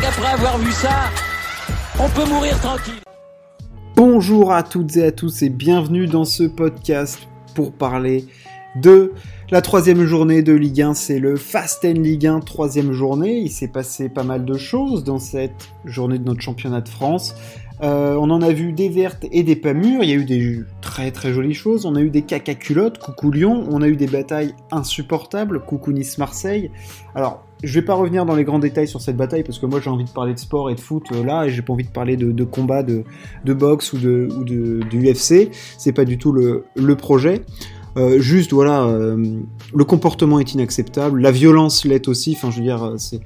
qu'après 0.00 0.32
avoir 0.32 0.58
vu 0.58 0.72
ça, 0.72 1.10
on 2.00 2.08
peut 2.08 2.28
mourir 2.28 2.58
tranquille. 2.60 2.94
Bonjour 3.94 4.52
à 4.52 4.62
toutes 4.62 4.96
et 4.96 5.04
à 5.04 5.12
tous 5.12 5.42
et 5.42 5.50
bienvenue 5.50 6.06
dans 6.06 6.24
ce 6.24 6.42
podcast 6.42 7.28
pour 7.54 7.72
parler 7.72 8.26
de 8.76 9.12
la 9.50 9.62
troisième 9.62 10.04
journée 10.04 10.42
de 10.42 10.52
Ligue 10.52 10.82
1. 10.82 10.94
C'est 10.94 11.20
le 11.20 11.36
Fast 11.36 11.84
End 11.84 11.92
Ligue 11.92 12.26
1, 12.26 12.40
troisième 12.40 12.92
journée. 12.92 13.38
Il 13.38 13.50
s'est 13.50 13.68
passé 13.68 14.08
pas 14.08 14.24
mal 14.24 14.44
de 14.44 14.56
choses 14.58 15.04
dans 15.04 15.20
cette 15.20 15.70
journée 15.84 16.18
de 16.18 16.24
notre 16.24 16.40
championnat 16.40 16.80
de 16.80 16.88
France. 16.88 17.34
Euh, 17.82 18.14
on 18.14 18.30
en 18.30 18.42
a 18.42 18.52
vu 18.52 18.72
des 18.72 18.88
vertes 18.88 19.26
et 19.30 19.42
des 19.42 19.56
pas 19.56 19.74
mûres. 19.74 20.02
Il 20.02 20.10
y 20.10 20.12
a 20.12 20.16
eu 20.16 20.24
des 20.24 20.60
très 20.80 21.12
très 21.12 21.32
jolies 21.32 21.54
choses. 21.54 21.86
On 21.86 21.94
a 21.94 22.00
eu 22.00 22.10
des 22.10 22.22
caca 22.22 22.54
culottes, 22.54 22.98
coucou 22.98 23.30
Lyon. 23.30 23.64
On 23.70 23.82
a 23.82 23.88
eu 23.88 23.96
des 23.96 24.06
batailles 24.06 24.54
insupportables, 24.72 25.60
coucou 25.60 25.92
Nice 25.92 26.18
Marseille. 26.18 26.70
Alors, 27.14 27.44
je 27.64 27.74
vais 27.80 27.84
pas 27.84 27.94
revenir 27.94 28.24
dans 28.26 28.34
les 28.34 28.44
grands 28.44 28.58
détails 28.58 28.88
sur 28.88 29.00
cette 29.00 29.16
bataille 29.16 29.42
parce 29.42 29.58
que 29.58 29.66
moi 29.66 29.80
j'ai 29.80 29.90
envie 29.90 30.04
de 30.04 30.10
parler 30.10 30.34
de 30.34 30.38
sport 30.38 30.70
et 30.70 30.74
de 30.74 30.80
foot 30.80 31.04
euh, 31.12 31.24
là 31.24 31.46
et 31.46 31.50
j'ai 31.50 31.62
pas 31.62 31.72
envie 31.72 31.84
de 31.84 31.90
parler 31.90 32.16
de, 32.16 32.32
de 32.32 32.44
combat, 32.44 32.82
de, 32.82 33.04
boxe 33.44 33.92
ou 33.92 33.98
de, 33.98 34.28
ou 34.36 34.44
de, 34.44 34.80
UFC. 34.92 35.50
C'est 35.78 35.92
pas 35.92 36.04
du 36.04 36.18
tout 36.18 36.32
le, 36.32 36.64
projet. 36.96 37.42
Euh, 37.96 38.18
juste 38.20 38.52
voilà, 38.52 38.86
le 38.86 39.84
comportement 39.84 40.40
est 40.40 40.54
inacceptable, 40.54 41.20
la 41.20 41.30
violence 41.30 41.84
l'est 41.84 42.08
aussi. 42.08 42.34
Enfin, 42.36 42.50
je 42.50 42.58
veux 42.58 42.64
dire, 42.64 42.94
c'est 42.98 43.20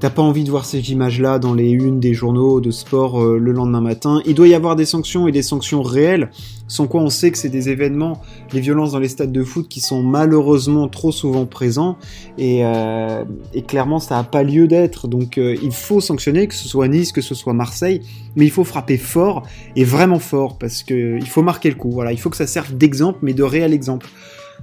T'as 0.00 0.10
pas 0.10 0.22
envie 0.22 0.44
de 0.44 0.50
voir 0.50 0.64
ces 0.64 0.90
images-là 0.90 1.38
dans 1.38 1.54
les 1.54 1.70
unes 1.70 2.00
des 2.00 2.14
journaux 2.14 2.60
de 2.60 2.72
sport 2.72 3.22
euh, 3.22 3.38
le 3.38 3.52
lendemain 3.52 3.80
matin. 3.80 4.20
Il 4.26 4.34
doit 4.34 4.48
y 4.48 4.54
avoir 4.54 4.74
des 4.74 4.84
sanctions 4.84 5.28
et 5.28 5.32
des 5.32 5.42
sanctions 5.42 5.82
réelles, 5.82 6.30
sans 6.66 6.88
quoi 6.88 7.00
on 7.00 7.10
sait 7.10 7.30
que 7.30 7.38
c'est 7.38 7.48
des 7.48 7.68
événements, 7.68 8.20
les 8.52 8.60
violences 8.60 8.92
dans 8.92 8.98
les 8.98 9.08
stades 9.08 9.30
de 9.30 9.44
foot 9.44 9.68
qui 9.68 9.80
sont 9.80 10.02
malheureusement 10.02 10.88
trop 10.88 11.12
souvent 11.12 11.46
présents 11.46 11.96
et, 12.38 12.66
euh, 12.66 13.24
clairement 13.68 14.00
ça 14.00 14.16
n'a 14.16 14.24
pas 14.24 14.42
lieu 14.42 14.66
d'être. 14.66 15.06
Donc 15.06 15.38
euh, 15.38 15.56
il 15.62 15.72
faut 15.72 16.00
sanctionner, 16.00 16.48
que 16.48 16.54
ce 16.54 16.68
soit 16.68 16.88
Nice, 16.88 17.12
que 17.12 17.22
ce 17.22 17.36
soit 17.36 17.54
Marseille, 17.54 18.00
mais 18.34 18.44
il 18.44 18.50
faut 18.50 18.64
frapper 18.64 18.98
fort 18.98 19.44
et 19.76 19.84
vraiment 19.84 20.18
fort 20.18 20.58
parce 20.58 20.82
que 20.82 21.18
il 21.18 21.28
faut 21.28 21.42
marquer 21.42 21.70
le 21.70 21.76
coup. 21.76 21.92
Voilà, 21.92 22.12
il 22.12 22.18
faut 22.18 22.30
que 22.30 22.36
ça 22.36 22.48
serve 22.48 22.76
d'exemple, 22.76 23.20
mais 23.22 23.32
de 23.32 23.44
réel 23.44 23.72
exemple, 23.72 24.08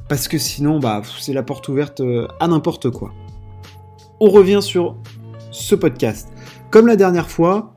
parce 0.09 0.27
que 0.27 0.37
sinon 0.37 0.79
bah 0.79 1.01
c'est 1.19 1.33
la 1.33 1.41
porte 1.41 1.69
ouverte 1.69 2.01
à 2.39 2.47
n'importe 2.47 2.91
quoi. 2.91 3.11
On 4.23 4.29
revient 4.29 4.59
sur 4.61 4.97
ce 5.51 5.75
podcast. 5.75 6.29
Comme 6.69 6.87
la 6.87 6.95
dernière 6.95 7.29
fois, 7.29 7.75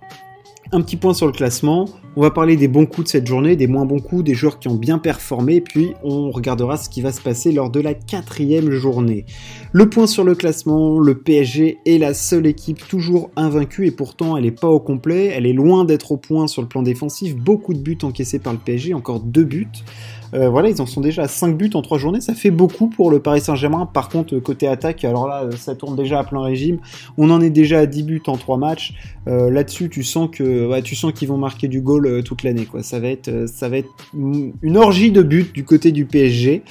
un 0.73 0.81
petit 0.81 0.97
point 0.97 1.15
sur 1.15 1.27
le 1.27 1.33
classement. 1.33 1.89
On 2.17 2.23
va 2.23 2.31
parler 2.31 2.57
des 2.57 2.69
bons 2.69 2.87
coups 2.87 3.07
de 3.07 3.09
cette 3.09 3.27
journée, 3.27 3.57
des 3.57 3.67
moins 3.67 3.85
bons 3.87 4.01
coups, 4.01 4.25
des 4.25 4.35
joueurs 4.35 4.59
qui 4.61 4.69
ont 4.69 4.77
bien 4.77 4.99
performé, 4.99 5.61
puis 5.61 5.95
on 6.03 6.31
regardera 6.31 6.77
ce 6.77 6.89
qui 6.89 7.01
va 7.01 7.13
se 7.13 7.21
passer 7.21 7.51
lors 7.51 7.71
de 7.71 7.81
la 7.81 7.95
quatrième 7.95 8.71
journée. 8.71 9.25
Le 9.73 9.89
point 9.89 10.07
sur 10.07 10.25
le 10.25 10.35
classement, 10.35 10.99
le 11.01 11.19
PSG 11.19 11.79
est 11.87 11.99
la 11.99 12.15
seule 12.15 12.47
équipe 12.47 12.87
toujours 12.89 13.31
invaincue 13.35 13.87
et 13.87 13.91
pourtant 13.91 14.37
elle 14.37 14.45
n'est 14.45 14.53
pas 14.53 14.69
au 14.69 14.81
complet, 14.81 15.27
elle 15.27 15.47
est 15.47 15.53
loin 15.53 15.85
d'être 15.85 16.13
au 16.13 16.17
point 16.17 16.47
sur 16.47 16.63
le 16.63 16.69
plan 16.69 16.83
défensif, 16.83 17.37
beaucoup 17.37 17.75
de 17.75 17.81
buts 17.81 17.99
encaissés 18.03 18.39
par 18.39 18.53
le 18.53 18.61
PSG, 18.61 18.95
encore 18.95 19.21
deux 19.21 19.45
buts. 19.45 19.69
Euh, 20.33 20.49
voilà, 20.49 20.69
ils 20.69 20.81
en 20.81 20.87
sont 20.87 21.01
déjà 21.01 21.23
à 21.23 21.29
5 21.29 21.57
buts 21.57 21.71
en 21.75 21.83
3 21.83 21.99
journées, 21.99 22.21
ça 22.21 22.35
fait 22.35 22.51
beaucoup 22.51 22.89
pour 22.89 23.11
le 23.11 23.21
Paris 23.21 23.41
Saint-Germain. 23.41 23.87
Par 23.87 24.09
contre, 24.09 24.39
côté 24.39 24.67
attaque, 24.67 25.05
alors 25.05 25.29
là, 25.29 25.49
ça 25.57 25.75
tourne 25.75 25.97
déjà 25.97 26.21
à 26.21 26.25
plein 26.25 26.43
régime. 26.43 26.79
On 27.19 27.31
en 27.31 27.41
est 27.41 27.51
déjà 27.51 27.81
à 27.81 27.87
10 27.87 28.03
buts 28.05 28.23
en 28.27 28.37
3 28.37 28.57
matchs. 28.57 28.95
Euh, 29.29 29.51
là-dessus, 29.51 29.89
tu 29.89 30.03
sens 30.03 30.31
tu 30.31 30.97
sens 30.97 31.13
qu'ils 31.13 31.29
vont 31.29 31.37
marquer 31.37 31.69
du 31.69 31.81
goal 31.81 32.07
euh, 32.07 32.23
toute 32.23 32.43
l'année, 32.43 32.65
quoi. 32.65 32.83
Ça 32.83 33.01
va 33.01 33.09
être, 33.09 33.47
ça 33.49 33.69
va 33.69 33.79
être 33.79 33.91
une 34.15 34.77
orgie 34.77 35.13
de 35.13 35.23
buts 35.23 35.51
du 35.53 35.65
côté 35.65 35.93
du 35.93 36.05
PSG. 36.05 36.63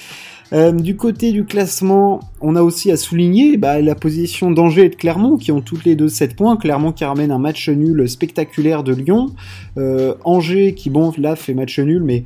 du 0.74 0.96
côté 0.96 1.32
du 1.32 1.46
classement, 1.46 2.20
on 2.40 2.56
a 2.56 2.62
aussi 2.62 2.92
à 2.92 2.98
souligner 2.98 3.58
bah, 3.58 3.82
la 3.82 3.96
position 3.96 4.52
d'Angers 4.52 4.86
et 4.86 4.90
de 4.90 4.96
Clermont 4.96 5.38
qui 5.38 5.52
ont 5.52 5.62
toutes 5.62 5.84
les 5.86 5.96
deux 5.96 6.10
7 6.10 6.36
points. 6.36 6.58
Clermont 6.58 6.92
qui 6.92 7.06
ramène 7.06 7.32
un 7.32 7.40
match 7.40 7.70
nul 7.70 8.08
spectaculaire 8.08 8.84
de 8.84 8.94
Lyon. 8.94 9.28
Angers 10.26 10.74
qui, 10.76 10.90
bon, 10.90 11.12
là, 11.18 11.36
fait 11.36 11.54
match 11.54 11.80
nul, 11.80 12.04
mais 12.04 12.24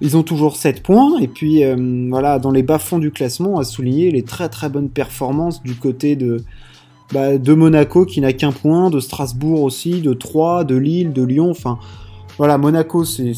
ils 0.00 0.16
ont 0.16 0.22
toujours 0.22 0.56
7 0.56 0.82
points, 0.82 1.18
et 1.18 1.28
puis 1.28 1.64
euh, 1.64 2.06
voilà, 2.10 2.38
dans 2.38 2.50
les 2.50 2.62
bas-fonds 2.62 2.98
du 2.98 3.10
classement, 3.10 3.58
à 3.58 3.64
souligner 3.64 4.10
les 4.10 4.22
très 4.22 4.48
très 4.48 4.68
bonnes 4.68 4.90
performances 4.90 5.62
du 5.62 5.74
côté 5.74 6.16
de, 6.16 6.44
bah, 7.12 7.38
de 7.38 7.52
Monaco 7.54 8.04
qui 8.04 8.20
n'a 8.20 8.32
qu'un 8.32 8.52
point, 8.52 8.90
de 8.90 9.00
Strasbourg 9.00 9.62
aussi, 9.62 10.00
de 10.00 10.12
Troyes, 10.12 10.64
de 10.64 10.76
Lille, 10.76 11.12
de 11.12 11.22
Lyon, 11.22 11.50
enfin 11.50 11.78
voilà, 12.38 12.58
Monaco 12.58 13.04
c'est 13.04 13.32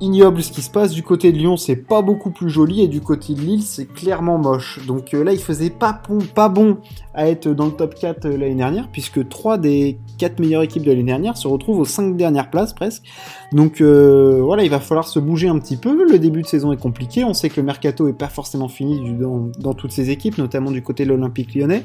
ignoble 0.00 0.42
ce 0.42 0.50
qui 0.50 0.62
se 0.62 0.70
passe. 0.70 0.92
Du 0.92 1.02
côté 1.02 1.32
de 1.32 1.36
Lyon, 1.36 1.56
c'est 1.56 1.76
pas 1.76 2.02
beaucoup 2.02 2.30
plus 2.30 2.50
joli, 2.50 2.82
et 2.82 2.88
du 2.88 3.00
côté 3.00 3.34
de 3.34 3.40
Lille, 3.40 3.62
c'est 3.62 3.86
clairement 3.86 4.38
moche. 4.38 4.80
Donc 4.86 5.14
euh, 5.14 5.22
là, 5.22 5.32
il 5.32 5.38
faisait 5.38 5.70
pas 5.70 6.00
bon, 6.08 6.18
pas 6.18 6.48
bon 6.48 6.78
à 7.14 7.28
être 7.28 7.48
dans 7.48 7.66
le 7.66 7.72
top 7.72 7.94
4 7.94 8.24
euh, 8.24 8.36
l'année 8.36 8.54
dernière, 8.54 8.88
puisque 8.90 9.28
3 9.28 9.58
des 9.58 9.98
4 10.18 10.40
meilleures 10.40 10.62
équipes 10.62 10.84
de 10.84 10.90
l'année 10.90 11.02
dernière 11.02 11.36
se 11.36 11.46
retrouvent 11.46 11.80
aux 11.80 11.84
5 11.84 12.16
dernières 12.16 12.50
places 12.50 12.72
presque. 12.72 13.04
Donc 13.52 13.80
euh, 13.80 14.40
voilà, 14.42 14.64
il 14.64 14.70
va 14.70 14.80
falloir 14.80 15.06
se 15.06 15.18
bouger 15.18 15.48
un 15.48 15.58
petit 15.58 15.76
peu. 15.76 16.06
Le 16.10 16.18
début 16.18 16.42
de 16.42 16.46
saison 16.46 16.72
est 16.72 16.80
compliqué. 16.80 17.24
On 17.24 17.34
sait 17.34 17.50
que 17.50 17.60
le 17.60 17.66
mercato 17.66 18.08
est 18.08 18.14
pas 18.14 18.28
forcément 18.28 18.68
fini 18.68 19.14
dans, 19.14 19.50
dans 19.58 19.74
toutes 19.74 19.92
ces 19.92 20.10
équipes, 20.10 20.38
notamment 20.38 20.70
du 20.70 20.82
côté 20.82 21.04
de 21.04 21.10
l'Olympique 21.10 21.54
lyonnais. 21.54 21.84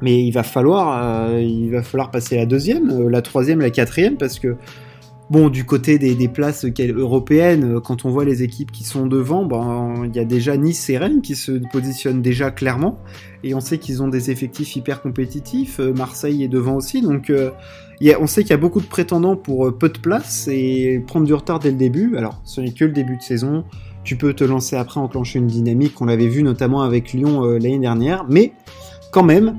mais 0.00 0.24
il 0.24 0.30
va 0.32 0.42
falloir, 0.42 1.32
il 1.38 1.70
va 1.70 1.82
falloir 1.82 2.10
passer 2.10 2.36
la 2.36 2.46
deuxième, 2.46 3.08
la 3.08 3.22
troisième, 3.22 3.60
la 3.60 3.70
quatrième, 3.70 4.16
parce 4.16 4.38
que 4.38 4.56
Bon, 5.30 5.50
du 5.50 5.64
côté 5.64 5.98
des, 5.98 6.28
places 6.28 6.64
européennes, 6.80 7.76
euh, 7.76 7.80
quand 7.80 8.06
on 8.06 8.10
voit 8.10 8.24
les 8.24 8.42
équipes 8.42 8.72
qui 8.72 8.82
sont 8.82 9.06
devant, 9.06 9.44
ben, 9.44 10.04
il 10.06 10.16
y 10.16 10.20
a 10.20 10.24
déjà 10.24 10.56
Nice 10.56 10.88
et 10.88 10.96
Rennes 10.96 11.20
qui 11.20 11.36
se 11.36 11.52
positionnent 11.70 12.22
déjà 12.22 12.50
clairement. 12.50 12.98
Et 13.44 13.54
on 13.54 13.60
sait 13.60 13.76
qu'ils 13.76 14.02
ont 14.02 14.08
des 14.08 14.30
effectifs 14.30 14.74
hyper 14.74 15.02
compétitifs. 15.02 15.80
Euh, 15.80 15.92
Marseille 15.92 16.44
est 16.44 16.48
devant 16.48 16.76
aussi. 16.76 17.02
Donc, 17.02 17.28
euh, 17.28 17.50
on 18.18 18.26
sait 18.26 18.40
qu'il 18.40 18.52
y 18.52 18.54
a 18.54 18.58
beaucoup 18.58 18.80
de 18.80 18.86
prétendants 18.86 19.36
pour 19.36 19.76
peu 19.76 19.90
de 19.90 19.98
places 19.98 20.48
et 20.48 21.04
prendre 21.06 21.26
du 21.26 21.34
retard 21.34 21.58
dès 21.58 21.72
le 21.72 21.76
début. 21.76 22.16
Alors, 22.16 22.40
ce 22.44 22.62
n'est 22.62 22.72
que 22.72 22.86
le 22.86 22.92
début 22.92 23.18
de 23.18 23.22
saison. 23.22 23.64
Tu 24.04 24.16
peux 24.16 24.32
te 24.32 24.44
lancer 24.44 24.76
après, 24.76 24.98
enclencher 24.98 25.40
une 25.40 25.46
dynamique. 25.46 26.00
On 26.00 26.06
l'avait 26.06 26.28
vu 26.28 26.42
notamment 26.42 26.80
avec 26.80 27.12
Lyon 27.12 27.42
l'année 27.42 27.78
dernière. 27.78 28.24
Mais, 28.30 28.52
quand 29.12 29.24
même, 29.24 29.58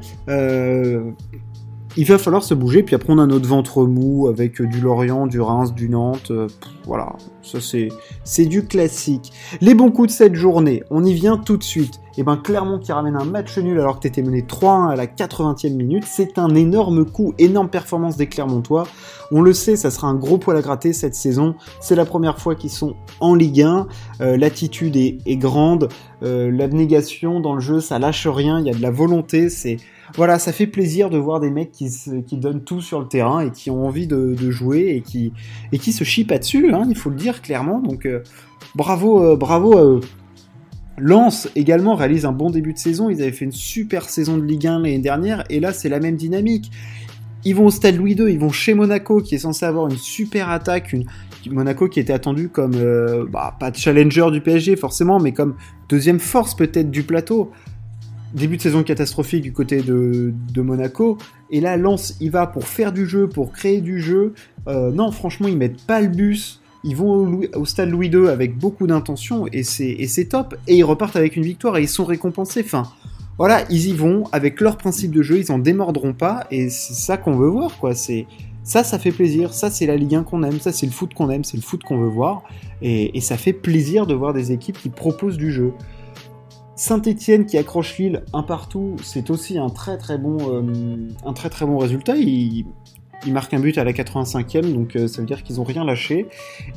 il 1.97 2.05
va 2.05 2.17
falloir 2.17 2.43
se 2.43 2.53
bouger, 2.53 2.83
puis 2.83 2.95
après 2.95 3.11
on 3.11 3.17
a 3.17 3.25
notre 3.25 3.47
ventre 3.47 3.85
mou 3.85 4.27
avec 4.27 4.61
du 4.61 4.79
Lorient, 4.79 5.27
du 5.27 5.41
Reims, 5.41 5.73
du 5.73 5.89
Nantes, 5.89 6.31
euh, 6.31 6.47
voilà, 6.85 7.13
ça 7.41 7.59
c'est, 7.59 7.89
c'est 8.23 8.45
du 8.45 8.65
classique. 8.65 9.33
Les 9.61 9.73
bons 9.73 9.91
coups 9.91 10.09
de 10.09 10.13
cette 10.13 10.35
journée, 10.35 10.83
on 10.91 11.03
y 11.03 11.13
vient 11.13 11.37
tout 11.37 11.57
de 11.57 11.63
suite. 11.63 11.99
Et 12.17 12.21
eh 12.21 12.23
ben 12.25 12.35
Clermont 12.35 12.79
qui 12.79 12.91
ramène 12.91 13.15
un 13.15 13.23
match 13.23 13.57
nul 13.59 13.79
alors 13.79 13.95
que 13.95 14.01
t'étais 14.01 14.21
mené 14.21 14.41
3-1 14.41 14.89
à 14.91 14.95
la 14.97 15.05
80e 15.05 15.73
minute, 15.73 16.03
c'est 16.05 16.37
un 16.37 16.53
énorme 16.53 17.05
coup, 17.05 17.33
énorme 17.37 17.69
performance 17.69 18.17
des 18.17 18.27
Clermontois. 18.27 18.83
On 19.31 19.41
le 19.41 19.53
sait, 19.53 19.77
ça 19.77 19.89
sera 19.89 20.07
un 20.07 20.15
gros 20.15 20.37
poil 20.37 20.57
à 20.57 20.61
gratter 20.61 20.91
cette 20.91 21.15
saison. 21.15 21.55
C'est 21.79 21.95
la 21.95 22.03
première 22.03 22.37
fois 22.37 22.55
qu'ils 22.55 22.71
sont 22.71 22.95
en 23.21 23.35
Ligue 23.35 23.61
1. 23.61 23.87
Euh, 24.19 24.35
l'attitude 24.35 24.97
est, 24.97 25.37
grande, 25.37 25.87
euh, 26.21 26.51
l'abnégation 26.51 27.39
dans 27.39 27.53
le 27.53 27.61
jeu, 27.61 27.79
ça 27.79 27.99
lâche 27.99 28.27
rien, 28.27 28.59
il 28.59 28.65
y 28.65 28.69
a 28.69 28.73
de 28.73 28.81
la 28.81 28.91
volonté, 28.91 29.49
c'est 29.49 29.77
voilà, 30.15 30.39
ça 30.39 30.51
fait 30.51 30.67
plaisir 30.67 31.09
de 31.09 31.17
voir 31.17 31.39
des 31.39 31.49
mecs 31.49 31.71
qui, 31.71 31.89
donnent 32.33 32.63
tout 32.63 32.81
sur 32.81 32.99
le 32.99 33.07
terrain 33.07 33.41
et 33.41 33.51
qui 33.51 33.69
ont 33.69 33.85
envie 33.85 34.07
de, 34.07 34.35
jouer 34.51 34.95
et 34.95 35.01
qui, 35.01 35.91
se 35.91 36.03
chient 36.03 36.25
pas 36.25 36.39
dessus, 36.39 36.73
hein, 36.73 36.85
il 36.89 36.95
faut 36.95 37.09
le 37.09 37.15
dire 37.15 37.41
clairement. 37.41 37.79
Donc 37.79 38.05
euh, 38.05 38.23
bravo, 38.75 39.23
euh, 39.23 39.35
bravo 39.35 39.77
à 39.77 39.83
eux. 39.83 40.01
Lens 40.97 41.47
également 41.55 41.95
réalise 41.95 42.25
un 42.25 42.33
bon 42.33 42.49
début 42.49 42.73
de 42.73 42.77
saison. 42.77 43.09
Ils 43.09 43.21
avaient 43.21 43.31
fait 43.31 43.45
une 43.45 43.53
super 43.53 44.09
saison 44.09 44.37
de 44.37 44.43
Ligue 44.43 44.67
1 44.67 44.79
l'année 44.79 44.99
dernière 44.99 45.43
et 45.49 45.59
là 45.59 45.71
c'est 45.71 45.89
la 45.89 45.99
même 45.99 46.15
dynamique. 46.15 46.71
Ils 47.45 47.55
vont 47.55 47.67
au 47.67 47.71
Stade 47.71 47.95
Louis 47.95 48.15
II, 48.15 48.29
ils 48.29 48.39
vont 48.39 48.49
chez 48.49 48.73
Monaco 48.73 49.21
qui 49.21 49.35
est 49.35 49.39
censé 49.39 49.65
avoir 49.65 49.87
une 49.87 49.95
super 49.95 50.49
attaque, 50.49 50.91
une, 50.91 51.05
Monaco 51.49 51.87
qui 51.87 52.01
était 52.01 52.11
attendu 52.11 52.49
comme 52.49 52.73
euh, 52.75 53.25
bah, 53.31 53.55
pas 53.57 53.71
challenger 53.71 54.29
du 54.29 54.41
PSG 54.41 54.75
forcément, 54.75 55.19
mais 55.19 55.31
comme 55.31 55.55
deuxième 55.87 56.19
force 56.19 56.53
peut-être 56.53 56.91
du 56.91 57.03
plateau 57.03 57.51
début 58.33 58.57
de 58.57 58.61
saison 58.61 58.83
catastrophique 58.83 59.41
du 59.41 59.53
côté 59.53 59.81
de, 59.81 60.33
Monaco. 60.61 61.17
Et 61.49 61.61
là, 61.61 61.77
Lens, 61.77 62.15
il 62.19 62.31
va 62.31 62.47
pour 62.47 62.67
faire 62.67 62.91
du 62.91 63.07
jeu, 63.07 63.27
pour 63.27 63.51
créer 63.51 63.81
du 63.81 63.99
jeu. 63.99 64.33
Euh, 64.67 64.91
non, 64.91 65.11
franchement, 65.11 65.47
ils 65.47 65.57
mettent 65.57 65.81
pas 65.85 66.01
le 66.01 66.07
bus. 66.07 66.61
Ils 66.83 66.95
vont 66.95 67.41
au, 67.55 67.65
stade 67.65 67.89
Louis 67.89 68.07
II 68.07 68.27
avec 68.27 68.57
beaucoup 68.57 68.87
d'intention 68.87 69.47
et 69.51 69.63
c'est 69.63 70.25
top. 70.29 70.55
Et 70.67 70.77
ils 70.77 70.83
repartent 70.83 71.15
avec 71.15 71.35
une 71.35 71.43
victoire 71.43 71.77
et 71.77 71.81
ils 71.81 71.89
sont 71.89 72.05
récompensés. 72.05 72.61
Enfin, 72.63 72.83
voilà, 73.37 73.63
ils 73.69 73.87
y 73.87 73.93
vont 73.93 74.25
avec 74.31 74.61
leur 74.61 74.77
principe 74.77 75.11
de 75.11 75.21
jeu, 75.21 75.39
ils 75.39 75.51
en 75.51 75.59
démordront 75.59 76.13
pas 76.13 76.45
et 76.51 76.69
c'est 76.69 76.93
ça 76.93 77.17
qu'on 77.17 77.35
veut 77.35 77.49
voir, 77.49 77.77
quoi. 77.79 77.95
C'est 77.95 78.27
ça, 78.63 78.83
ça 78.83 78.99
fait 78.99 79.11
plaisir. 79.11 79.53
Ça, 79.53 79.71
c'est 79.71 79.87
la 79.87 79.95
Ligue 79.95 80.13
1 80.13 80.23
qu'on 80.23 80.43
aime. 80.43 80.59
Ça, 80.59 80.71
c'est 80.71 80.85
le 80.85 80.91
foot 80.91 81.13
qu'on 81.15 81.29
aime. 81.31 81.43
C'est 81.43 81.57
le 81.57 81.63
foot 81.63 81.83
qu'on 81.83 81.97
veut 81.97 82.07
voir. 82.07 82.43
Et, 82.81 83.17
et 83.17 83.21
ça 83.21 83.35
fait 83.35 83.51
plaisir 83.51 84.05
de 84.05 84.13
voir 84.13 84.31
des 84.31 84.51
équipes 84.51 84.77
qui 84.77 84.89
proposent 84.89 85.37
du 85.37 85.51
jeu. 85.51 85.73
Saint-Etienne 86.79 87.45
qui 87.45 87.57
accroche 87.57 87.97
Lille 87.97 88.23
un 88.31 88.41
partout, 88.41 88.95
c'est 89.03 89.31
aussi 89.31 89.57
un 89.57 89.69
très 89.69 89.97
très 89.97 90.17
bon, 90.17 90.37
euh, 90.49 91.77
résultat. 91.77 92.15
Il, 92.15 92.63
marque 93.27 93.53
un 93.53 93.59
but 93.59 93.77
à 93.77 93.83
la 93.83 93.91
85e, 93.91 94.73
donc 94.73 94.95
euh, 94.95 95.09
ça 95.09 95.19
veut 95.19 95.27
dire 95.27 95.43
qu'ils 95.43 95.57
n'ont 95.57 95.65
rien 95.65 95.83
lâché. 95.83 96.27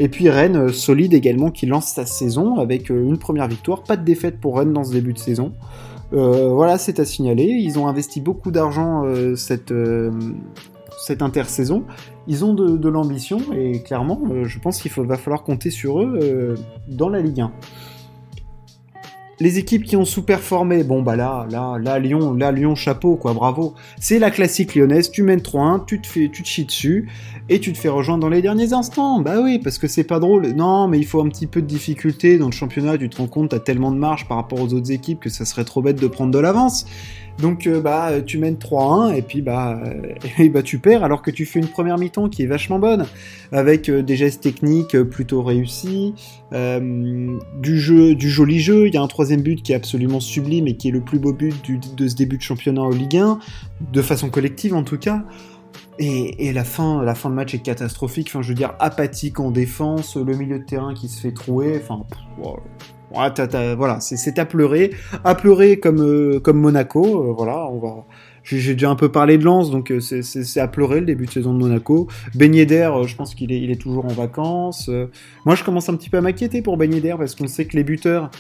Et 0.01 0.09
puis 0.09 0.29
Rennes, 0.29 0.57
euh, 0.57 0.69
solide 0.73 1.15
également, 1.15 1.53
qui 1.53 1.67
lance 1.67 1.87
sa 1.87 2.05
saison 2.05 2.57
avec 2.57 2.91
une 2.91 3.17
première 3.17 3.47
victoire. 3.47 3.85
Pas 3.85 3.97
de 3.97 4.05
défaite 4.05 4.41
pour 4.41 4.59
Rennes 4.59 4.73
dans 4.73 4.83
ce 4.83 4.91
début 4.91 5.13
de 5.13 5.21
saison. 5.21 5.53
voilà, 6.11 6.79
c'est 6.79 6.99
à 6.99 7.05
signaler. 7.05 7.45
Ils 7.45 7.79
ont 7.79 7.87
investi 7.87 8.21
beaucoup 8.21 8.51
d'argent 8.51 9.05
cette, 9.37 9.73
cette 10.99 11.23
intersaison. 11.23 11.85
Ils 12.27 12.45
ont 12.45 12.55
de, 12.55 12.89
l'ambition 12.89 13.39
et 13.55 13.81
clairement, 13.85 14.21
je 14.43 14.59
pense 14.59 14.83
qu'il 14.83 14.91
va 14.91 15.17
falloir 15.17 15.45
compter 15.45 15.71
sur 15.71 16.03
eux 16.03 16.57
dans 16.89 17.09
la 17.09 17.21
Ligue 17.21 17.43
1 17.43 17.53
les 19.43 19.59
équipes 19.59 19.83
qui 19.83 19.97
ont 19.97 20.05
sous-performé, 20.05 20.85
bon 20.85 21.03
bah 21.03 21.17
là, 21.17 21.49
là, 21.51 21.77
là, 21.77 21.99
Lyon, 21.99 22.33
là, 22.33 22.53
Lyon, 22.53 22.77
chapeau, 22.77 23.17
quoi, 23.17 23.35
bravo. 23.35 23.75
C'est 23.99 24.21
la 24.21 24.31
classique 24.31 24.77
lyonnaise, 24.77 25.11
tu 25.11 25.25
mènes 25.25 25.41
3-1, 25.41 25.85
tu 25.85 26.01
te 26.01 26.07
fais, 26.07 26.31
tu 26.33 26.45
te 26.45 26.49
chies 26.49 26.65
dessus, 26.65 27.09
et 27.49 27.59
tu 27.59 27.73
te 27.73 27.79
fais 27.79 27.89
rejoindre 27.89 28.21
dans 28.21 28.29
les 28.29 28.41
derniers 28.41 28.73
instants. 28.73 29.19
Bah 29.19 29.41
oui, 29.43 29.59
parce 29.59 29.79
que 29.79 29.89
c'est 29.89 30.05
pas 30.05 30.21
drôle. 30.21 30.53
Non, 30.53 30.87
mais 30.87 30.99
il 30.99 31.05
faut 31.05 31.21
un 31.21 31.29
petit 31.29 31.49
peu 31.49 31.61
de 31.61 31.67
difficulté 31.67 32.39
dans 32.39 32.47
le 32.47 32.53
championnat, 32.53 32.97
tu 32.97 33.09
te 33.09 33.17
rends 33.17 33.27
compte, 33.27 33.51
t'as 33.51 33.59
tellement 33.59 33.91
de 33.91 33.99
marge 33.99 34.29
par 34.29 34.37
rapport 34.37 34.61
aux 34.61 34.73
autres 34.75 34.93
équipes 34.93 35.19
que 35.19 35.29
ça 35.29 35.45
serait 35.45 35.65
trop 35.65 35.83
bête 35.83 36.01
de 36.01 36.07
prendre 36.07 36.31
de 36.31 36.39
l'avance. 36.39 36.87
Donc 37.41 37.67
euh, 37.67 37.81
bah 37.81 38.21
tu 38.25 38.39
mènes 38.39 38.57
3-1 38.57 39.15
et 39.15 39.23
puis 39.23 39.43
bah, 39.43 39.81
et 40.39 40.49
bah 40.49 40.63
tu 40.63 40.79
perds 40.79 41.05
alors 41.05 41.23
que 41.23 41.31
tu 41.31 41.47
fais 41.47 41.59
une 41.59 41.69
première 41.69 41.99
mi-temps 41.99 42.29
qui 42.29 42.43
est 42.43 42.47
vachement 42.47 42.79
bonne 42.79 43.07
avec 43.51 43.89
euh, 43.89 44.03
des 44.03 44.17
gestes 44.17 44.43
techniques 44.43 44.95
euh, 44.95 45.05
plutôt 45.05 45.43
réussis, 45.43 46.15
du 46.53 47.81
jeu, 47.81 48.15
du 48.15 48.29
joli 48.29 48.61
jeu. 48.61 48.87
Il 48.87 48.95
y 48.95 48.97
a 48.97 49.03
un 49.03 49.07
troisième 49.07 49.41
but 49.41 49.63
qui 49.63 49.73
est 49.73 49.75
absolument 49.75 50.21
sublime 50.21 50.69
et 50.69 50.77
qui 50.77 50.89
est 50.89 50.93
le 50.93 51.01
plus 51.01 51.19
beau 51.19 51.33
but 51.33 51.55
de 51.97 52.09
ce 52.09 52.15
début 52.15 52.37
de 52.37 52.43
championnat 52.43 52.83
en 52.83 52.91
Ligue 52.91 53.17
1, 53.17 53.39
de 53.93 54.03
façon 54.03 54.29
collective 54.29 54.75
en 54.75 54.85
tout 54.85 54.99
cas. 54.99 55.25
Et, 55.99 56.53
la 56.53 56.65
fin, 56.65 57.03
la 57.03 57.13
de 57.13 57.29
match 57.29 57.55
est 57.55 57.61
catastrophique. 57.61 58.29
Enfin, 58.29 58.43
je 58.43 58.49
veux 58.49 58.55
dire, 58.55 58.75
apathique 58.81 59.39
en 59.41 59.51
défense, 59.51 60.17
le 60.17 60.35
milieu 60.37 60.59
de 60.59 60.65
terrain 60.65 60.95
qui 60.95 61.09
se 61.09 61.21
fait 61.21 61.33
trouer. 61.33 61.81
Enfin, 61.81 62.05
voilà, 63.77 64.01
c'est 64.01 64.39
à 64.39 64.45
pleurer, 64.45 64.93
à 65.25 65.35
pleurer 65.35 65.79
comme 65.79 66.01
euh, 66.01 66.41
comme 66.41 66.59
Monaco. 66.59 67.05
Euh, 67.05 67.33
voilà, 67.37 67.69
on 67.69 67.79
va. 67.79 68.05
J'ai 68.45 68.73
déjà 68.73 68.91
un 68.91 68.97
peu 68.97 69.09
parlé 69.11 69.39
de 69.39 69.45
Lens, 69.45 69.71
donc 69.71 69.93
euh, 69.93 70.01
c'est 70.01 70.61
à 70.61 70.67
pleurer 70.67 70.99
le 70.99 71.07
début 71.07 71.27
de 71.27 71.31
saison 71.31 71.55
de 71.55 71.59
Monaco. 71.59 72.09
Ben 72.35 72.51
d'air, 72.65 73.07
je 73.07 73.15
pense 73.15 73.37
qu'il 73.37 73.53
est, 73.53 73.61
il 73.61 73.71
est 73.71 73.81
toujours 73.81 74.05
en 74.05 74.13
vacances. 74.13 74.91
moi, 75.47 75.55
je 75.55 75.63
commence 75.63 75.89
un 75.89 75.95
petit 75.95 76.11
peu 76.11 76.17
à 76.17 76.21
m'inquiéter 76.21 76.61
pour 76.61 76.77
Ben 76.77 76.91
d'air 76.91 77.19
parce 77.19 77.37
qu'on 77.37 77.47
sait 77.47 77.67
que 77.67 77.77
les 77.77 77.85
buteurs, 77.85 78.33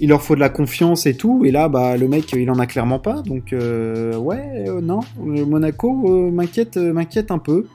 il 0.00 0.08
leur 0.08 0.20
faut 0.20 0.34
de 0.34 0.40
la 0.40 0.48
confiance 0.48 1.06
et 1.06 1.16
tout. 1.16 1.44
Et 1.44 1.52
là, 1.52 1.68
bah, 1.68 1.96
le 1.96 2.08
mec, 2.08 2.32
il 2.32 2.50
en 2.50 2.58
a 2.58 2.66
clairement 2.66 2.98
pas. 2.98 3.22
Donc, 3.22 3.52
ouais, 3.52 4.64
non, 4.82 4.98
Monaco 5.16 5.92
m'inquiète, 6.32 6.76
m'inquiète 6.76 7.30
un 7.30 7.38
peu. 7.38 7.66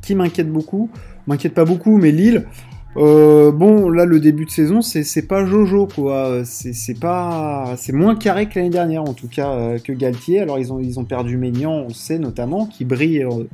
Qui 0.00 0.14
m'inquiète 0.14 0.52
beaucoup? 0.52 0.90
M'inquiète 1.26 1.54
pas 1.54 1.64
beaucoup, 1.64 1.96
mais 1.96 2.12
Lille. 2.12 2.46
Euh, 2.96 3.52
bon, 3.52 3.90
là, 3.90 4.06
le 4.06 4.20
début 4.20 4.46
de 4.46 4.50
saison, 4.50 4.80
c'est 4.80 5.26
pas 5.26 5.44
Jojo, 5.44 5.86
quoi. 5.86 6.42
C'est 6.44 6.98
pas, 6.98 7.74
c'est 7.76 7.92
moins 7.92 8.16
carré 8.16 8.48
que 8.48 8.58
l'année 8.58 8.70
dernière, 8.70 9.02
en 9.02 9.12
tout 9.12 9.28
cas, 9.28 9.52
euh, 9.52 9.78
que 9.78 9.92
Galtier. 9.92 10.40
Alors, 10.40 10.58
ils 10.58 10.72
ont, 10.72 10.80
ils 10.80 10.98
ont 10.98 11.04
perdu 11.04 11.36
Ménian, 11.36 11.72
on 11.72 11.88
le 11.88 11.94
sait 11.94 12.18
notamment, 12.18 12.66
qui 12.66 12.84
brille 12.86 13.22
euh, 13.22 13.44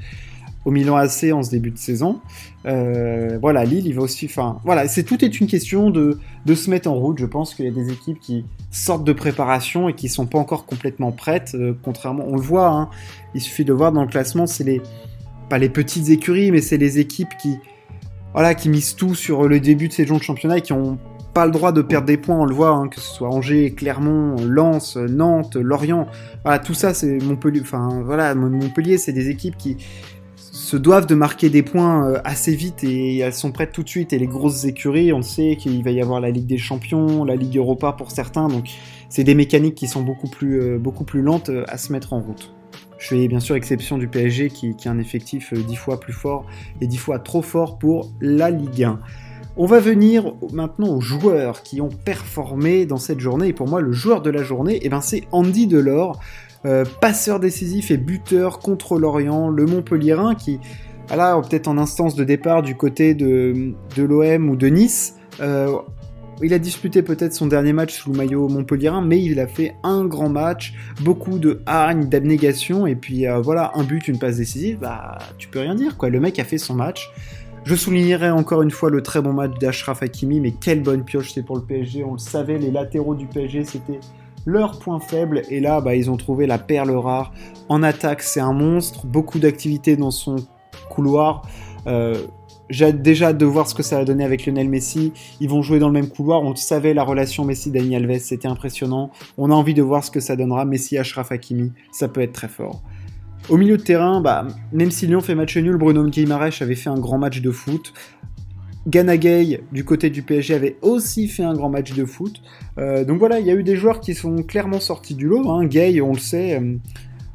au 0.65 0.71
Milan 0.71 0.95
AC 0.95 1.33
en 1.33 1.43
ce 1.43 1.51
début 1.51 1.73
de 1.73 1.79
saison. 1.79 2.21
voilà, 2.65 3.65
Lille, 3.65 3.87
il 3.87 3.95
va 3.95 4.03
aussi. 4.03 4.27
Enfin, 4.27 4.61
voilà, 4.65 4.87
c'est 4.87 5.03
tout 5.03 5.25
est 5.25 5.41
une 5.41 5.49
question 5.49 5.91
de, 5.91 6.21
de 6.47 6.55
se 6.55 6.71
mettre 6.71 6.89
en 6.89 6.95
route. 6.95 7.19
Je 7.19 7.27
pense 7.27 7.55
qu'il 7.55 7.65
y 7.65 7.69
a 7.69 7.73
des 7.73 7.91
équipes 7.91 8.21
qui 8.21 8.45
sortent 8.71 9.05
de 9.05 9.13
préparation 9.13 9.89
et 9.89 9.95
qui 9.95 10.09
sont 10.09 10.27
pas 10.27 10.39
encore 10.39 10.67
complètement 10.67 11.11
prêtes. 11.11 11.57
contrairement, 11.83 12.25
on 12.29 12.37
le 12.37 12.43
voit. 12.43 12.69
Hein, 12.69 12.91
il 13.35 13.41
suffit 13.41 13.65
de 13.65 13.73
voir 13.73 13.91
dans 13.91 14.03
le 14.03 14.09
classement, 14.09 14.47
c'est 14.47 14.65
les 14.65 14.81
pas 15.49 15.59
les 15.59 15.69
petites 15.69 16.09
écuries, 16.09 16.51
mais 16.51 16.61
c'est 16.61 16.79
les 16.79 16.99
équipes 16.99 17.37
qui 17.39 17.59
voilà, 18.33 18.55
qui 18.55 18.69
misent 18.69 18.97
tout 18.97 19.15
sur 19.15 19.49
le 19.49 19.61
début 19.61 19.89
de 19.89 19.93
saison 19.93 20.17
de 20.17 20.23
championnat 20.23 20.59
et 20.59 20.63
qui 20.63 20.73
ont 20.73 20.99
pas 21.35 21.47
le 21.47 21.53
droit 21.53 21.73
de 21.73 21.83
perdre 21.83 22.07
des 22.07 22.19
points, 22.19 22.39
on 22.39 22.45
le 22.45 22.55
voit, 22.55 22.71
hein, 22.71 22.89
que 22.89 23.01
ce 23.01 23.15
soit 23.15 23.29
Angers, 23.29 23.73
Clermont, 23.73 24.37
Lens, 24.45 24.97
Nantes, 24.97 25.57
Lorient, 25.57 26.07
voilà, 26.43 26.59
tout 26.59 26.75
ça 26.75 26.93
c'est 26.93 27.19
Montpellier, 27.23 27.61
enfin 27.63 28.03
voilà, 28.05 28.35
Montpellier 28.35 28.99
c'est 28.99 29.13
des 29.13 29.31
équipes 29.31 29.57
qui 29.57 29.79
se 30.53 30.77
doivent 30.77 31.07
de 31.07 31.15
marquer 31.15 31.51
des 31.51 31.63
points 31.63 32.09
euh, 32.09 32.21
assez 32.25 32.55
vite 32.55 32.85
et 32.85 33.19
elles 33.19 33.33
sont 33.33 33.53
prêtes 33.53 33.73
tout 33.73 33.83
de 33.83 33.89
suite. 33.89 34.13
Et 34.13 34.19
les 34.19 34.27
grosses 34.27 34.65
écuries, 34.65 35.13
on 35.13 35.23
sait 35.23 35.57
qu'il 35.57 35.83
va 35.83 35.91
y 35.91 36.01
avoir 36.01 36.21
la 36.21 36.31
Ligue 36.31 36.47
des 36.47 36.59
Champions, 36.59 37.25
la 37.25 37.37
Ligue 37.37 37.57
Europa 37.57 37.93
pour 37.93 38.11
certains, 38.11 38.49
donc 38.49 38.71
c'est 39.09 39.25
des 39.25 39.35
mécaniques 39.35 39.75
qui 39.75 39.89
sont 39.89 40.03
beaucoup 40.03 40.29
plus, 40.29 40.61
euh, 40.61 40.79
beaucoup 40.79 41.05
plus 41.05 41.23
lentes 41.23 41.49
euh, 41.49 41.65
à 41.69 41.79
se 41.79 41.93
mettre 41.93 42.13
en 42.13 42.21
route. 42.21 42.55
Je 43.03 43.09
fais 43.09 43.27
bien 43.27 43.41
sûr 43.41 43.57
exception 43.57 43.99
du 43.99 44.07
PSG 44.07 44.49
qui, 44.51 44.77
a 44.87 44.91
un 44.91 45.01
effectif 45.01 45.53
euh, 45.53 45.57
dix 45.57 45.75
fois 45.75 45.99
plus 45.99 46.13
fort 46.13 46.47
et 46.81 46.87
dix 46.87 46.99
fois 46.99 47.19
trop 47.19 47.43
fort 47.43 47.77
pour 47.77 48.13
la 48.21 48.49
Ligue 48.49 48.85
1. 48.85 49.01
On 49.57 49.67
va 49.67 49.81
venir 49.81 50.35
maintenant 50.53 50.87
aux 50.87 51.01
joueurs 51.01 51.65
qui 51.65 51.81
ont 51.81 51.89
performé 51.89 52.87
dans 52.87 52.99
cette 52.99 53.19
journée. 53.19 53.49
Et 53.49 53.53
pour 53.53 53.67
moi, 53.67 53.81
le 53.81 53.91
joueur 53.91 54.23
de 54.23 54.31
la 54.31 54.45
journée, 54.45 54.79
eh 54.83 54.89
ben, 54.89 55.01
c'est 55.01 55.25
Andy 55.33 55.67
Delors, 55.67 56.21
euh, 56.65 56.85
passeur 57.01 57.41
décisif 57.41 57.91
et 57.91 57.97
buteur 57.97 58.61
contre 58.61 58.97
l'Orient, 58.97 59.49
le 59.49 59.67
Montpellierin, 59.67 60.37
qui, 60.37 60.61
là, 61.11 61.41
peut-être 61.41 61.67
en 61.67 61.79
instance 61.79 62.15
de 62.15 62.23
départ 62.23 62.63
du 62.63 62.77
côté 62.77 63.15
de, 63.15 63.75
de 63.97 64.03
l'OM 64.05 64.49
ou 64.49 64.55
de 64.55 64.69
Nice. 64.69 65.17
Euh, 65.41 65.77
il 66.43 66.55
a 66.55 66.59
disputé 66.59 67.03
peut-être 67.03 67.33
son 67.35 67.47
dernier 67.47 67.73
match 67.73 67.95
sous 67.95 68.11
le 68.11 68.17
maillot 68.17 68.49
montpellierin, 68.49 69.01
mais 69.01 69.23
il 69.23 69.39
a 69.41 69.47
fait 69.47 69.77
un 69.83 70.05
grand 70.05 70.29
match, 70.29 70.75
beaucoup 71.01 71.39
de 71.39 71.63
hargne, 71.67 72.09
d'abnégation, 72.09 72.87
et 72.87 72.97
puis 72.97 73.27
euh, 73.27 73.41
voilà, 73.41 73.73
un 73.75 73.85
but, 73.85 74.09
une 74.09 74.19
passe 74.19 74.37
décisive, 74.37 74.79
bah 74.81 75.19
tu 75.39 75.49
peux 75.49 75.61
rien 75.61 75.75
dire 75.75 75.97
quoi. 75.97 76.09
Le 76.09 76.21
mec 76.21 76.39
a 76.39 76.45
fait 76.45 76.59
son 76.59 76.75
match. 76.75 77.11
Je 77.65 77.77
soulignerai 77.77 78.31
encore 78.31 78.63
une 78.63 78.73
fois 78.73 78.91
le 78.91 79.03
très 79.03 79.23
bon 79.23 79.33
match 79.33 79.57
d'Ashraf 79.61 80.03
Hakimi, 80.03 80.41
mais 80.41 80.51
quelle 80.51 80.83
bonne 80.83 81.05
pioche 81.05 81.33
c'est 81.33 81.45
pour 81.45 81.57
le 81.57 81.63
PSG. 81.63 82.03
On 82.03 82.15
le 82.15 82.19
savait, 82.19 82.59
les 82.59 82.73
latéraux 82.73 83.15
du 83.15 83.27
PSG 83.27 83.65
c'était 83.65 84.01
leur 84.45 84.81
point 84.81 84.99
faible, 84.99 85.43
et 85.49 85.61
là 85.61 85.81
bah, 85.81 85.95
ils 85.95 86.11
ont 86.11 86.17
trouvé 86.17 86.47
la 86.47 86.59
perle 86.59 86.91
rare. 86.91 87.33
En 87.69 87.83
attaque, 87.83 88.23
c'est 88.23 88.41
un 88.41 88.53
monstre, 88.53 89.07
beaucoup 89.07 89.39
d'activité 89.39 89.97
dans 89.97 90.11
son 90.11 90.37
couloir. 90.91 91.43
Euh, 91.87 92.17
j'ai 92.73 92.93
déjà 92.93 93.33
de 93.33 93.45
voir 93.45 93.69
ce 93.69 93.75
que 93.75 93.83
ça 93.83 93.99
va 93.99 94.05
donner 94.05 94.25
avec 94.25 94.47
Lionel 94.47 94.69
Messi. 94.69 95.13
Ils 95.41 95.49
vont 95.49 95.63
jouer 95.63 95.79
dans 95.79 95.89
le 95.89 95.93
même 95.93 96.09
couloir. 96.09 96.43
On 96.43 96.57
savait 96.57 96.95
la 96.95 97.05
relation 97.05 97.45
Messi-Dani 97.45 97.95
Alves, 97.95 98.19
c'était 98.19 98.49
impressionnant. 98.49 99.11
On 99.37 99.51
a 99.51 99.55
envie 99.55 99.75
de 99.75 99.83
voir 99.83 100.03
ce 100.03 100.11
que 100.11 100.21
ça 100.21 100.37
donnera. 100.37 100.65
Messi-Ashraf 100.65 101.31
Hakimi, 101.33 101.73
ça 101.93 102.09
peut 102.09 102.23
être 102.23 102.33
très 102.33 102.49
fort. 102.49 102.83
Au 103.51 103.57
milieu 103.57 103.77
de 103.77 103.83
terrain, 103.83 104.21
bah, 104.21 104.47
même 104.73 104.91
si 104.91 105.07
Lyon 105.07 105.21
fait 105.21 105.35
match 105.35 105.57
nul, 105.57 105.77
Bruno 105.77 106.09
Guimaraes 106.09 106.63
avait 106.63 106.75
fait 106.75 106.91
un 106.91 106.99
grand 106.99 107.19
match 107.19 107.43
de 107.43 107.51
foot. 107.51 107.93
Gana 108.87 109.17
Gay, 109.17 109.63
du 109.71 109.85
côté 109.85 110.11
du 110.11 110.23
PSG, 110.23 110.55
avait 110.55 110.77
aussi 110.81 111.29
fait 111.29 111.45
un 111.45 111.55
grand 111.55 111.69
match 111.69 111.93
de 111.93 112.05
foot. 112.05 112.43
Euh, 112.79 113.05
donc 113.05 113.19
voilà, 113.19 113.39
il 113.39 113.47
y 113.47 113.51
a 113.51 113.55
eu 113.55 113.63
des 113.63 113.77
joueurs 113.77 114.01
qui 114.01 114.15
sont 114.15 114.43
clairement 114.43 114.81
sortis 114.81 115.15
du 115.15 115.27
lot. 115.27 115.49
Hein. 115.51 115.67
Gay, 115.67 116.01
on 116.01 116.13
le 116.13 116.19
sait, 116.19 116.59
euh, 116.59 116.77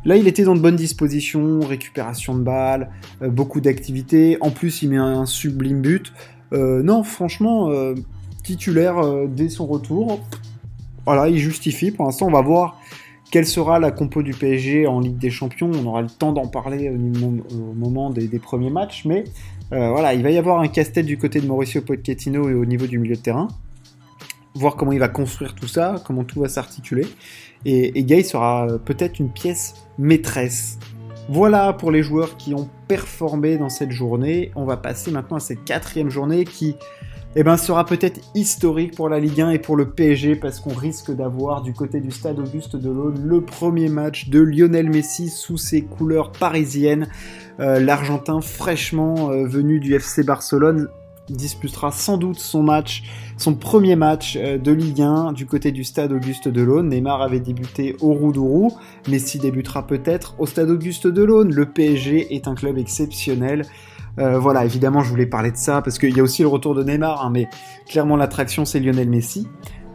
Là, 0.07 0.15
il 0.15 0.25
était 0.29 0.43
dans 0.43 0.55
de 0.55 0.61
bonnes 0.61 0.77
dispositions, 0.77 1.59
récupération 1.59 2.33
de 2.33 2.41
balles, 2.41 2.89
euh, 3.21 3.27
beaucoup 3.27 3.59
d'activités. 3.59 4.37
En 4.39 4.51
plus, 4.51 4.81
il 4.81 4.91
met 4.91 4.95
un, 4.95 5.25
sublime 5.25 5.81
but. 5.81 6.13
Euh, 6.53 6.81
non, 6.81 7.03
franchement, 7.03 7.69
euh, 7.71 7.93
titulaire 8.41 9.01
dès 9.27 9.49
son 9.49 9.67
retour. 9.67 10.21
Voilà, 11.05 11.27
il 11.27 11.37
justifie. 11.39 11.91
Pour 11.91 12.05
l'instant, 12.05 12.27
on 12.27 12.31
va 12.31 12.41
voir 12.41 12.79
quelle 13.31 13.45
sera 13.45 13.79
la 13.79 13.91
compo 13.91 14.23
du 14.23 14.31
PSG 14.31 14.87
en 14.87 15.01
Ligue 15.01 15.17
des 15.17 15.29
Champions. 15.29 15.71
On 15.75 15.85
aura 15.85 16.01
le 16.01 16.09
temps 16.09 16.31
d'en 16.31 16.47
parler 16.47 16.89
au, 16.89 17.73
moment 17.75 18.09
des, 18.09 18.39
premiers 18.39 18.69
matchs. 18.69 19.03
Mais 19.03 19.25
voilà, 19.71 20.13
il 20.13 20.23
va 20.23 20.31
y 20.31 20.37
avoir 20.37 20.61
un 20.61 20.69
casse-tête 20.69 21.05
du 21.05 21.17
côté 21.17 21.41
de 21.41 21.47
Mauricio 21.47 21.81
Pochettino 21.81 22.47
et 22.47 22.53
au 22.53 22.63
niveau 22.63 22.87
du 22.87 22.97
milieu 22.97 23.15
de 23.15 23.21
terrain. 23.21 23.49
Voir 24.55 24.77
comment 24.77 24.93
il 24.93 24.99
va 24.99 25.09
construire 25.09 25.53
tout 25.53 25.67
ça, 25.67 26.01
comment 26.05 26.23
tout 26.23 26.39
va 26.39 26.47
s'articuler. 26.47 27.05
Et, 27.65 27.99
et 27.99 28.23
sera 28.23 28.67
peut-être 28.85 29.19
une 29.19 29.29
pièce 29.29 29.75
maîtresse. 29.97 30.79
Voilà 31.29 31.73
pour 31.73 31.91
les 31.91 32.03
joueurs 32.03 32.37
qui 32.37 32.53
ont 32.53 32.69
performé 32.87 33.57
dans 33.57 33.69
cette 33.69 33.91
journée. 33.91 34.51
On 34.55 34.63
va 34.63 34.77
passer 34.77 35.11
maintenant 35.11 35.37
à 35.37 35.41
cette 35.41 35.65
quatrième 35.65 36.09
journée 36.09 36.45
qui 36.45 36.75
eh 37.35 37.43
ben, 37.43 37.57
sera 37.57 37.85
peut-être 37.85 38.21
historique 38.33 38.95
pour 38.95 39.09
la 39.09 39.19
Ligue 39.19 39.41
1 39.41 39.51
et 39.51 39.59
pour 39.59 39.75
le 39.75 39.89
PSG 39.89 40.37
parce 40.37 40.59
qu'on 40.59 40.73
risque 40.73 41.11
d'avoir 41.11 41.61
du 41.61 41.73
côté 41.73 41.99
du 41.99 42.09
stade 42.09 42.39
Auguste 42.39 42.75
de 42.75 42.89
l'Aune 42.89 43.21
le 43.23 43.41
premier 43.41 43.89
match 43.89 44.29
de 44.29 44.39
Lionel 44.39 44.89
Messi 44.89 45.29
sous 45.29 45.57
ses 45.57 45.83
couleurs 45.83 46.31
parisiennes. 46.31 47.07
Euh, 47.59 47.79
L'Argentin 47.79 48.41
fraîchement 48.41 49.29
euh, 49.29 49.45
venu 49.45 49.79
du 49.79 49.93
FC 49.93 50.23
Barcelone 50.23 50.87
disputera 51.29 51.91
sans 51.91 52.17
doute 52.17 52.39
son 52.39 52.63
match, 52.63 53.03
son 53.37 53.55
premier 53.55 53.95
match 53.95 54.37
euh, 54.39 54.57
de 54.57 54.71
Ligue 54.71 55.01
1 55.01 55.33
du 55.33 55.45
côté 55.45 55.71
du 55.71 55.83
stade 55.83 56.11
Auguste 56.11 56.47
Delaune. 56.47 56.89
Neymar 56.89 57.21
avait 57.21 57.39
débuté 57.39 57.95
au 58.01 58.13
Roudourou, 58.13 58.73
Messi 59.07 59.39
débutera 59.39 59.85
peut-être 59.85 60.35
au 60.39 60.45
stade 60.45 60.69
Auguste 60.69 61.07
Delaune. 61.07 61.53
Le 61.53 61.65
PSG 61.65 62.35
est 62.35 62.47
un 62.47 62.55
club 62.55 62.77
exceptionnel. 62.77 63.65
Euh, 64.19 64.39
voilà, 64.39 64.65
évidemment, 64.65 65.01
je 65.01 65.09
voulais 65.09 65.27
parler 65.27 65.51
de 65.51 65.57
ça 65.57 65.81
parce 65.81 65.99
qu'il 65.99 66.15
y 66.15 66.19
a 66.19 66.23
aussi 66.23 66.41
le 66.41 66.47
retour 66.47 66.73
de 66.73 66.83
Neymar, 66.83 67.23
hein, 67.23 67.29
mais 67.31 67.47
clairement 67.87 68.15
l'attraction 68.15 68.65
c'est 68.65 68.79
Lionel 68.79 69.09
Messi. 69.09 69.47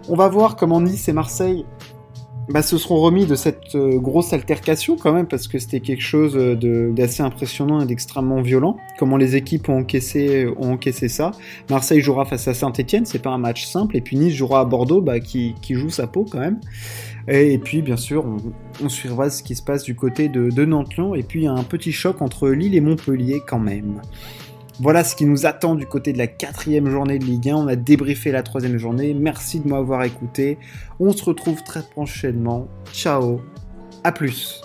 On 0.09 0.17
va 0.17 0.29
voir 0.29 0.57
comment 0.57 0.81
Nice 0.81 1.09
et 1.09 1.13
Marseille 1.13 1.65
bah, 2.53 2.63
se 2.63 2.79
seront 2.79 3.01
remis 3.01 3.27
de 3.27 3.35
cette 3.35 3.75
euh, 3.75 3.99
grosse 3.99 4.33
altercation 4.33 4.97
quand 4.97 5.13
même, 5.13 5.27
parce 5.27 5.49
que 5.49 5.59
c'était 5.59 5.81
quelque 5.81 6.03
chose 6.03 6.35
d'assez 6.35 7.23
impressionnant 7.23 7.81
et 7.81 7.87
d'extrêmement 7.87 8.43
violent. 8.43 8.77
Comment 8.99 9.17
les 9.17 9.37
équipes 9.37 9.69
ont 9.69 9.79
encaissé, 9.79 10.47
encaissé 10.59 11.09
ça. 11.09 11.33
Marseille 11.71 12.01
jouera 12.01 12.25
face 12.25 12.49
à 12.49 12.55
Saint-Etienne, 12.55 13.07
c'est 13.07 13.23
pas 13.23 13.31
un 13.31 13.39
match 13.39 13.65
simple, 13.65 13.97
et 13.97 14.01
puis 14.01 14.17
Nice 14.17 14.35
jouera 14.35 14.61
à 14.61 14.65
Bordeaux, 14.65 15.01
bah, 15.01 15.21
qui, 15.21 15.55
joue 15.71 15.91
sa 15.91 16.07
peau 16.07 16.27
quand 16.31 16.41
même. 16.41 16.61
Et, 17.29 17.57
puis, 17.59 17.83
bien 17.83 17.97
sûr, 17.97 18.25
on, 18.83 18.89
suivra 18.89 19.31
ce 19.31 19.43
qui 19.43 19.55
se 19.55 19.63
passe 19.63 19.85
du 19.85 19.95
côté 19.95 20.29
de, 20.29 20.51
de 20.51 21.17
et 21.17 21.23
puis 21.23 21.41
il 21.41 21.45
y 21.45 21.47
a 21.47 21.53
un 21.53 21.63
petit 21.63 21.93
choc 21.93 22.21
entre 22.21 22.49
Lille 22.49 22.75
et 22.75 22.81
Montpellier 22.81 23.41
quand 23.47 23.59
même. 23.59 24.01
Voilà 24.83 25.05
ce 25.05 25.15
qui 25.15 25.27
nous 25.27 25.47
attend 25.47 25.77
du 25.77 25.87
côté 25.87 26.13
de 26.13 26.19
la 26.19 26.27
quatrième 26.27 26.91
journée 26.91 27.21
de 27.21 27.25
Ligue 27.25 27.51
1. 27.51 27.55
On 27.55 27.69
a 27.69 27.77
débriefé 27.77 28.33
la 28.33 28.43
troisième 28.43 28.79
journée. 28.79 29.15
Merci 29.15 29.61
de 29.61 29.69
m'avoir 29.69 30.03
écouté. 30.03 30.59
On 30.99 31.13
se 31.13 31.25
retrouve 31.25 31.63
très 31.63 31.83
prochainement. 31.83 32.67
Ciao. 32.93 33.41
À 34.03 34.11
plus. 34.11 34.62